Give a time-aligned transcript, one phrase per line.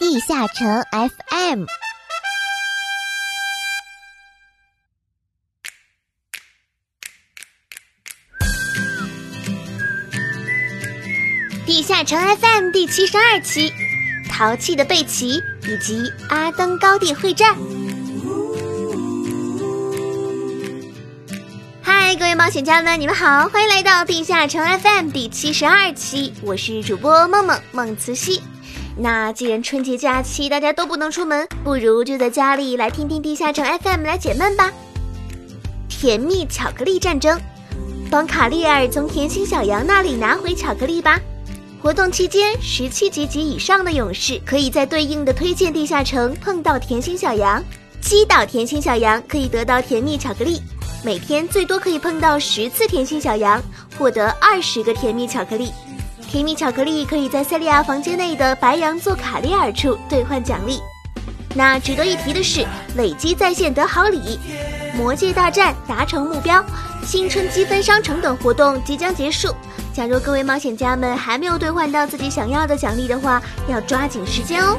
[0.00, 1.66] 地下城 FM。
[11.66, 13.70] 地下城 FM 第七十二期，
[14.30, 17.54] 淘气的贝奇以及阿登高地会战。
[21.82, 28.42] 嗨，各位冒险家们，你们好，欢迎来到地下城 FM 第七十二期，我是主播梦梦梦慈溪。
[29.02, 34.70] 那既然春节假期大家都不能出门，不如就在家里来听听地下城 FM 来解闷吧。
[35.88, 37.40] 甜蜜巧克力战争，
[38.10, 41.18] 帮卡利尔从甜心小羊那里拿回巧克力吧。
[41.82, 47.64] 活动期间，十七级及以上的勇士可以在对应的推荐地下城碰到甜心小羊，
[48.02, 50.60] 击倒甜心小羊可以得到甜蜜巧克力。
[51.02, 53.62] 每天最多可以碰到十次甜心小羊，
[53.96, 55.72] 获得二十个甜蜜巧克力。
[56.30, 60.80] 甜蜜巧克力可以在塞利亚房间内的白羊座卡利尔处兑换奖励。
[61.56, 64.38] 那值得一提的是，累积在线得好礼，
[64.94, 66.64] 魔界大战达成目标，
[67.04, 69.52] 新春积分商城等活动即将结束。
[69.92, 74.78] 假如各位冒险家们还没有兑换到自己想要的奖励的话，要抓紧时间哦。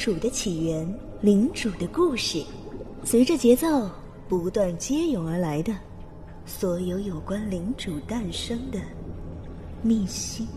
[0.00, 2.42] 主的起源，领主的故事，
[3.04, 3.86] 随着节奏
[4.30, 5.74] 不断接涌而来的。
[6.46, 8.78] 所有有关领主诞生的
[9.82, 10.48] 秘辛。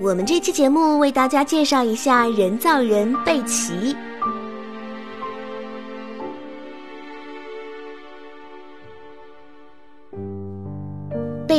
[0.00, 3.94] 我们这期节目为大家介绍一下人造人贝奇。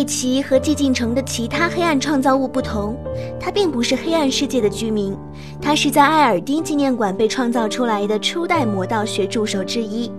[0.09, 2.97] 奇和寂静城的其他黑暗创造物不同，
[3.39, 5.15] 他并不是黑暗世界的居民，
[5.61, 10.11] 他是在艾尔丁纪念馆被创造出来的初代魔道学助手之一，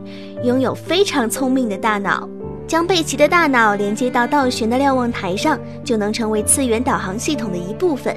[0.44, 2.28] 拥有非常聪明的大脑。
[2.68, 8.16] 将贝奇的大脑连接到倒悬的瞭望台上，就能成为次元导航系统的一部分。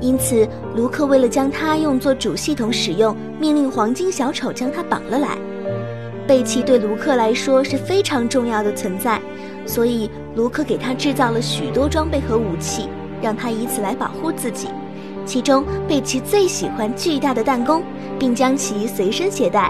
[0.00, 0.46] 因此，
[0.76, 5.36] 卢克为了将它用作主系统使用，命令黄金小丑将它绑了来。
[6.28, 9.20] 贝奇对卢克来说是非常重要的存在，
[9.66, 12.88] 所以卢克给他制造了许多装备和武器，
[13.20, 14.68] 让他以此来保护自己。
[15.26, 17.82] 其中，贝奇最喜欢巨大的弹弓，
[18.20, 19.68] 并将其随身携带。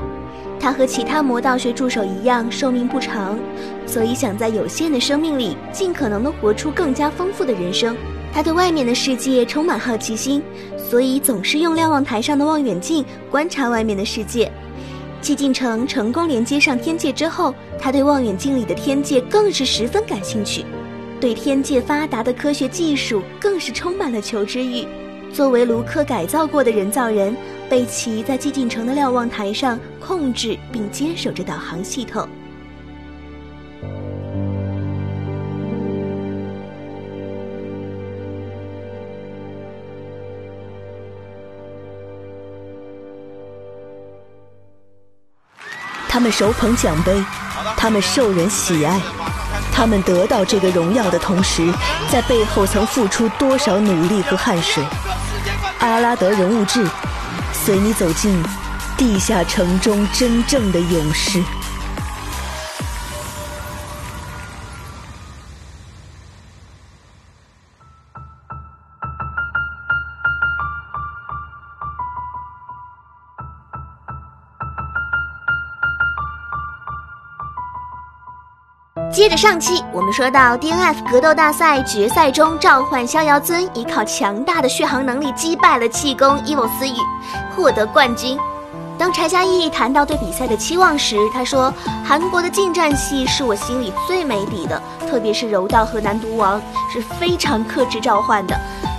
[0.60, 3.38] 他和其他魔道学助手一样，寿命不长，
[3.86, 7.96] 所以想在有限的生命里尽可能的活出更加丰富的人生。
[8.30, 10.42] 他对外面的世界充满好奇心，
[10.76, 14.52] 所以总是用瞭望台上的望远镜观察外面的世界。
[15.20, 20.64] 寂静城成功连接上天界之后，他对望远镜里的天界更是十分感兴趣，
[21.20, 24.86] 对天界发达的科学技术更是充满了求知欲。
[25.32, 27.36] 作为卢克改造过的人造人，
[27.68, 32.26] 贝奇在寂静城的瞭望台上控制并坚守着导航系统。
[46.18, 47.16] 他们手捧奖杯，
[47.76, 49.00] 他们受人喜爱，
[49.72, 51.72] 他们得到这个荣耀的同时，
[52.10, 54.84] 在背后曾付出多少努力和汗水？
[55.78, 56.84] 阿拉德人物志，
[57.52, 58.42] 随你走进
[58.96, 61.40] 地下城中真正的勇士。
[79.28, 86.94] 接着上期我们说到 DNF 格斗大赛决赛中，召唤逍遥尊依靠强大的续航能力击败了气功伊沃斯语，
[87.54, 88.38] 获得冠军。
[88.96, 91.70] 当柴佳义谈到对比赛的期望时，他说
[92.02, 96.58] ：“韩国的近战系是我心里最没底的，特别是柔道和男毒王
[96.90, 98.58] 是非常克制召唤的。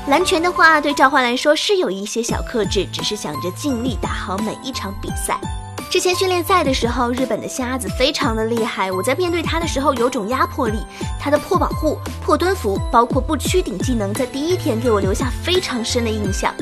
[0.10, 5.40] 蓝拳的话，对召唤来说是有一些小克制，只是想着尽力打好每一场比赛。”
[5.90, 8.92] 之前训练赛的时候，日本的瞎子非常的厉害。
[8.92, 10.78] 我在面对他的时候有种压迫力，
[11.20, 16.54] 他的破保护、破蹲伏，包括不屈顶技能，在第一天给我留下非常深的印象。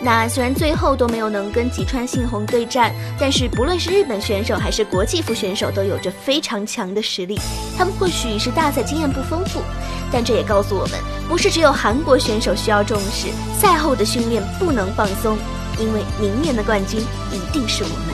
[0.00, 2.90] 那虽然最后都没有能跟吉川信宏对战，
[3.20, 7.38] 但是不论是日本选手还是国际服选手，都有着非常强的实力。
[7.76, 9.60] 他们或许是大赛经验不丰富，
[10.10, 13.28] 但这也告诉我们，不是只有韩国选手需要重视
[13.60, 15.36] 赛后的训练，不能放松，
[15.78, 16.98] 因为明年的冠军
[17.30, 18.13] 一定是我们。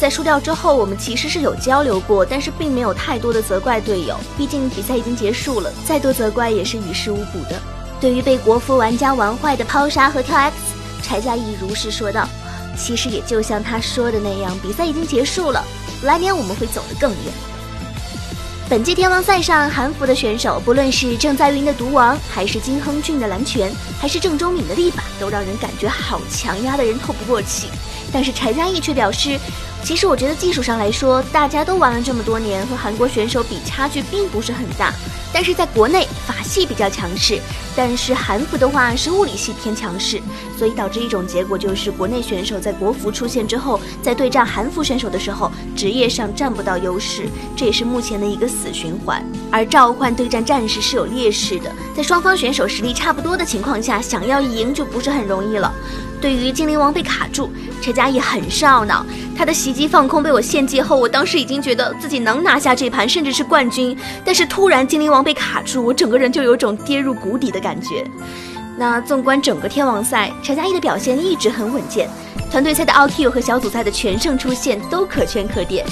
[0.00, 7.58] 在输掉之后，我们其实是有交流过，但是并没有太多的责怪队友，毕竟比赛已经结束了，再多责怪也是于事无补的。
[8.00, 10.54] 对于被国服玩家玩坏的抛杀和跳 X，
[11.02, 12.28] 柴佳义如实说道
[12.76, 15.64] ：“其实也就像他说的那样，比赛已经结束了，
[16.02, 17.32] 来年我们会走得更远。”
[18.68, 27.68] 本届天王赛上，韩服的选手，不论是郑在云的毒王，还是金亨俊的蓝拳，还是郑中敏的力把，都让人感觉好强，压得人透不过气。
[28.12, 29.38] 但是柴佳义却表示。
[29.84, 34.90] 其实我觉得技术上来说，大家都玩了这么多年，和韩国选手比差距并不是很大。
[35.30, 37.38] 但是在国内法系比较强势，
[37.76, 40.22] 但是韩服的话是物理系偏强势，
[40.56, 49.22] 所以导致一种结果就是国内选手在国服出现之后，在对战韩服选手的时候，职业上占不到优势，这也是目前的一个死循环。
[49.50, 55.70] 而召唤对战战士是有劣势的，在双方选手实力差不多的情况下，想要赢就不是很容易了。
[56.24, 59.04] 对于精灵王被卡住，陈佳艺很是懊恼。
[59.36, 63.94] 他的袭击放空被我献祭后，我当时已经觉得自己能拿下这盘，甚至是冠军。
[64.24, 68.02] 但是突然精灵王被卡住，我整个人就有种跌入谷底的感觉。
[68.78, 72.08] 那纵观整个天王赛，陈佳艺的表现一直很稳健，
[72.50, 75.84] 团队赛的奥 Q 和小组赛的全胜出现都可圈可点。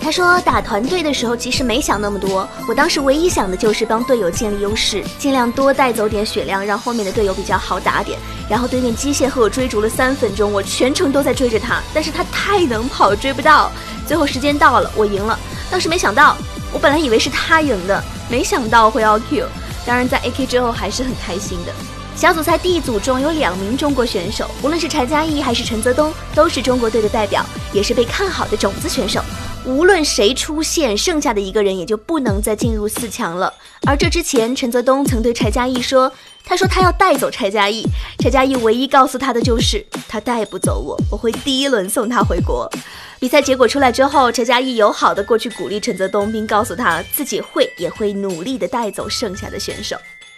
[0.00, 8.18] 他说打团队的时候其实没想那么多，我当时唯一想的就是帮队友建立优势，尽量多带走点血量，让后面的队友比较好打点。
[8.48, 13.72] 然后对面机械和我追逐了三分钟，我全程都在追着他，但是他太能跑，追不到。
[14.06, 15.38] 最后时间到了，我赢了。
[15.70, 16.36] 当时没想到，
[16.70, 19.46] 我本来以为是他赢的，没想到会要 Q。
[19.86, 21.72] 当然在 AK 之后还是很开心的。
[22.14, 29.20] 小组赛 D 组中有两名中国选手，无论是柴佳义还是陈泽东，都是中国队的代表，也是被看好的种子选手。
[29.66, 33.52] 无论谁出现，剩下的一个人也就不能再进入四强了。
[33.86, 36.12] 而这之前，陈泽东曾对柴佳义说
[36.44, 37.82] ：“他说他要带走柴佳义，
[38.18, 42.70] 柴佳义唯一告诉他的就是他带不走我，我会第一轮送他回国。”
[43.18, 49.96] 比赛结果出来之后，柴佳义友好的过去鼓励陈泽东，并告诉他自己会也会努力的带走剩下的选手。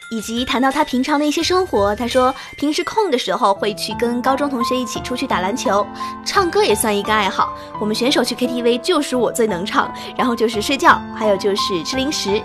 [0.08, 5.84] 以及谈到他平常的一些生活，他说平时空的时候会去跟高中同学一起出去打篮球，
[6.24, 7.52] 唱歌也算一个爱好。
[7.80, 12.40] 我们选手去 KTV 就属我最能唱，然后就是睡觉，还有就是吃零食。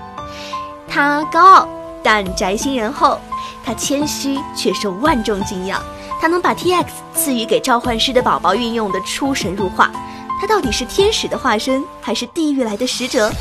[0.88, 1.69] 他高傲
[2.02, 3.19] 但宅心仁厚，
[3.64, 5.81] 他谦虚却受万众敬仰。
[6.19, 9.92] 他能把 TX 赐予给召唤师的宝宝运用的出神入化。
[10.40, 13.31] 他到底是天使的化身还是地狱来的使者？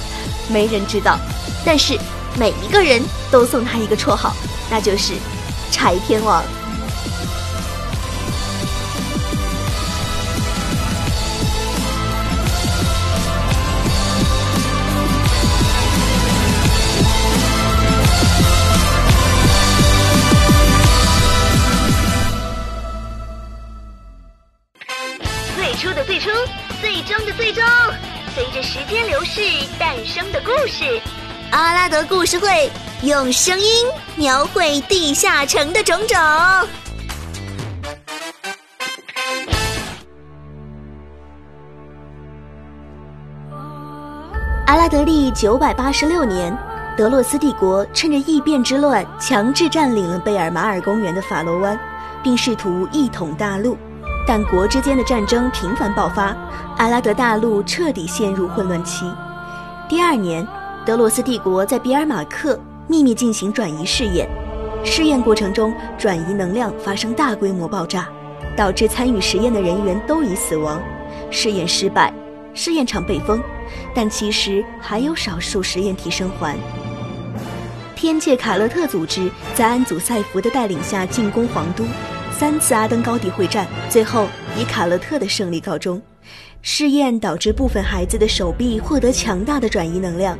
[0.51, 1.19] 没人知道。
[1.65, 1.99] 但是。
[2.41, 4.35] 每一个人都送他一个绰号，
[4.71, 5.13] 那就是
[5.71, 6.43] “柴天王”。
[25.55, 26.31] 最初的最初，
[26.81, 27.63] 最终的最终，
[28.35, 29.43] 随着时间流逝
[29.79, 30.99] 诞生的故事。
[31.51, 32.71] 阿拉德故事会
[33.03, 33.67] 用声音
[34.15, 36.17] 描绘地下城的种种。
[44.67, 46.57] 阿拉德利九百八十六年，
[46.97, 51.77] 德洛斯帝国趁着异变之乱，强制占领了贝尔马尔公园的法罗湾，
[52.23, 53.77] 并试图一统大陆。
[54.25, 56.37] 但国之间的战争频繁爆发，
[56.77, 59.13] 阿拉德大陆彻底陷入混乱期。
[59.89, 60.47] 第二年。
[60.91, 64.29] 德罗斯帝国在比尔马克秘密进行转移试验，
[64.85, 68.09] 试验过程中转移能量发生大规模爆炸，
[68.57, 70.83] 导致参与实验的人员都已死亡。
[71.31, 72.13] 试验失败，
[72.55, 73.41] 试验场被封，
[73.95, 76.59] 但其实还有少数实验体生还。
[77.95, 81.85] 天界卡勒特组织在安祖赛弗的带领下进攻皇都，
[82.37, 84.27] 三次阿登高地会战，最后
[84.59, 86.03] 以卡勒特的胜利告终。
[86.63, 90.39] 试验导致部分孩子的手臂获得强大的转移能量，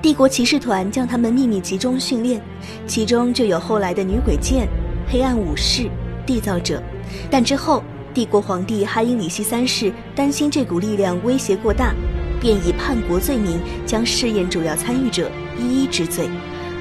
[0.00, 2.40] 帝国骑士团将他们秘密集中训练，
[2.86, 4.68] 其中就有后来的女鬼剑、
[5.10, 5.90] 黑暗武士、
[6.24, 6.80] 缔造者。
[7.28, 7.82] 但之后，
[8.14, 11.92] 帝国皇帝哈因里希三世担心这股力量威胁过大，
[12.40, 15.28] 便以叛国罪名将试验主要参与者
[15.58, 16.28] 一一治罪，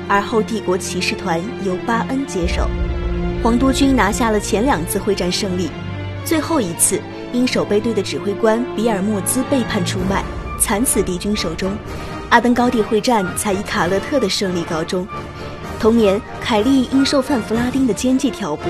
[0.07, 2.69] 而后帝国骑士团由巴恩接手，
[3.41, 5.69] 皇都军拿下了前两次会战胜利，
[6.24, 7.01] 最后一次。
[7.33, 10.24] 因守备队的指挥官比尔莫兹背叛出卖，
[10.62, 11.69] 惨死敌军手中，
[12.29, 15.07] 阿登高地会战才以卡勒特的胜利告终。
[15.79, 18.65] 同年，凯利因受范弗拉丁的奸计挑拨，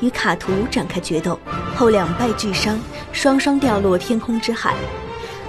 [0.00, 1.38] 与卡图展开决斗，
[1.76, 2.78] 后两败俱伤，
[3.12, 4.74] 双双掉落天空之海。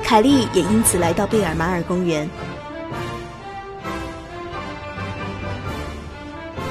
[0.04, 2.30] 凯莉也因此来到贝尔马尔公园。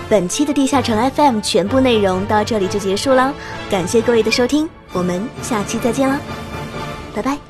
[0.09, 3.35] 本期的地下城 FM 全部内容到这里就结束了，
[3.69, 6.19] 感谢各位的收听，我们下期再见了，
[7.15, 7.48] 拜拜。